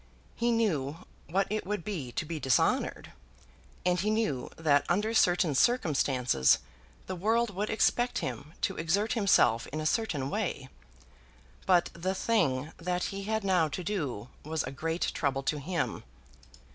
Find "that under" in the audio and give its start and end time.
4.57-5.13